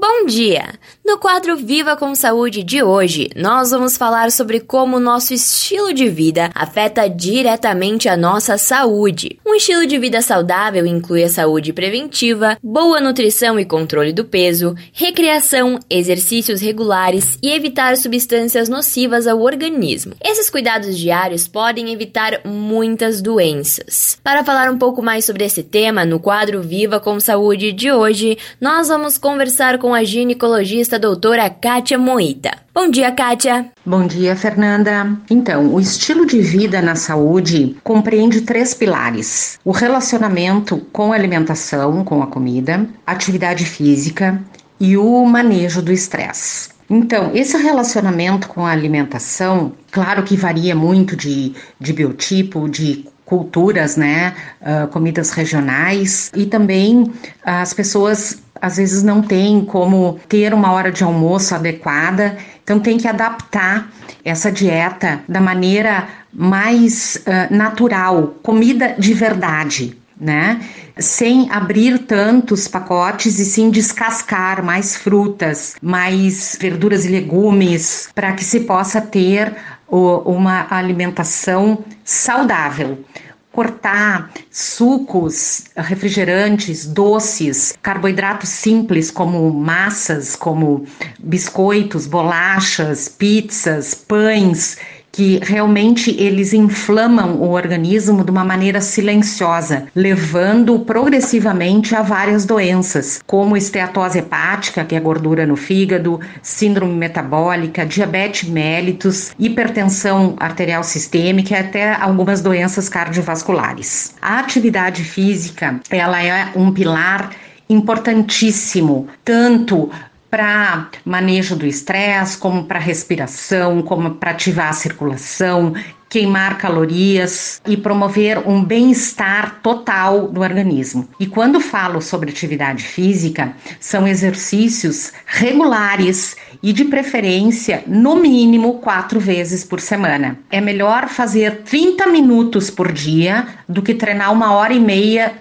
[0.00, 0.74] Bom dia!
[1.04, 5.92] No quadro Viva com Saúde de hoje, nós vamos falar sobre como o nosso estilo
[5.92, 9.40] de vida afeta diretamente a nossa saúde.
[9.44, 14.74] Um estilo de vida saudável inclui a saúde preventiva, boa nutrição e controle do peso,
[14.92, 20.14] recreação, exercícios regulares e evitar substâncias nocivas ao organismo.
[20.22, 24.20] Esses cuidados diários podem evitar muitas doenças.
[24.22, 28.38] Para falar um pouco mais sobre esse tema, no quadro Viva com Saúde de hoje,
[28.60, 32.50] nós vamos conversar com com a ginecologista doutora Kátia Moita.
[32.74, 33.72] Bom dia, Kátia.
[33.86, 35.16] Bom dia, Fernanda.
[35.30, 42.04] Então, o estilo de vida na saúde compreende três pilares: o relacionamento com a alimentação,
[42.04, 44.38] com a comida, atividade física
[44.78, 46.68] e o manejo do estresse.
[46.90, 53.94] Então, esse relacionamento com a alimentação, claro que varia muito de, de biotipo, de culturas,
[53.94, 57.12] né, uh, comidas regionais e também
[57.44, 62.96] as pessoas às vezes não têm como ter uma hora de almoço adequada, então tem
[62.96, 63.88] que adaptar
[64.24, 70.60] essa dieta da maneira mais uh, natural, comida de verdade, né?
[70.98, 78.44] Sem abrir tantos pacotes e sim descascar mais frutas, mais verduras e legumes, para que
[78.44, 79.54] se possa ter
[79.90, 83.04] uma alimentação saudável.
[83.50, 90.84] Cortar sucos, refrigerantes, doces, carboidratos simples como massas, como
[91.18, 94.76] biscoitos, bolachas, pizzas, pães
[95.18, 103.20] que realmente eles inflamam o organismo de uma maneira silenciosa, levando progressivamente a várias doenças,
[103.26, 111.52] como esteatose hepática, que é gordura no fígado, síndrome metabólica, diabetes mellitus, hipertensão arterial sistêmica
[111.52, 114.14] e até algumas doenças cardiovasculares.
[114.22, 117.30] A atividade física, ela é um pilar
[117.68, 119.90] importantíssimo, tanto
[120.30, 125.74] para manejo do estresse, como para respiração, como para ativar a circulação,
[126.08, 131.08] queimar calorias e promover um bem-estar total do organismo.
[131.20, 139.20] E quando falo sobre atividade física, são exercícios regulares e de preferência no mínimo quatro
[139.20, 140.38] vezes por semana.
[140.50, 145.34] É melhor fazer 30 minutos por dia do que treinar uma hora e meia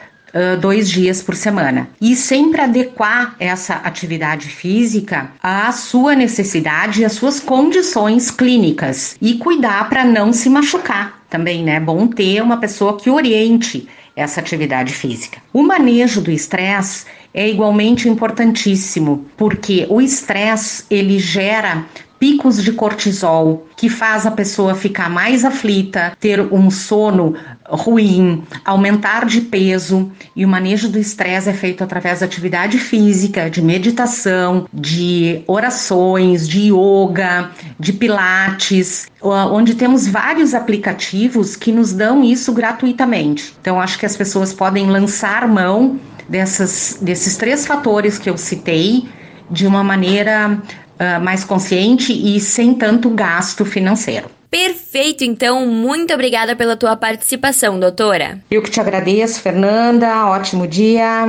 [0.60, 1.90] dois dias por semana.
[2.00, 9.36] E sempre adequar essa atividade física à sua necessidade e às suas condições clínicas e
[9.36, 11.76] cuidar para não se machucar também, né?
[11.76, 15.40] É bom ter uma pessoa que oriente essa atividade física.
[15.54, 21.86] O manejo do estresse é igualmente importantíssimo, porque o estresse ele gera
[22.20, 27.36] picos de cortisol, que faz a pessoa ficar mais aflita, ter um sono
[27.70, 30.12] ruim, aumentar de peso.
[30.36, 36.48] E o manejo do estresse é feito através da atividade física, de meditação, de orações,
[36.48, 43.54] de yoga, de pilates, onde temos vários aplicativos que nos dão isso gratuitamente.
[43.62, 49.08] Então, acho que as pessoas podem lançar mão dessas, desses três fatores que eu citei
[49.50, 50.62] de uma maneira
[51.00, 54.30] uh, mais consciente e sem tanto gasto financeiro.
[54.50, 58.40] Perfeito, então, muito obrigada pela tua participação, doutora.
[58.50, 60.28] Eu que te agradeço, Fernanda.
[60.28, 61.26] Ótimo dia.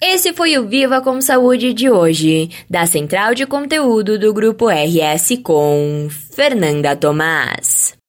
[0.00, 5.40] Esse foi o Viva com Saúde de hoje, da Central de Conteúdo do Grupo RS
[5.42, 7.99] com Fernanda Tomás.